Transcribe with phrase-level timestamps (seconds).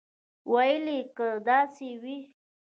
[0.51, 2.19] ویل یې که داسې وي.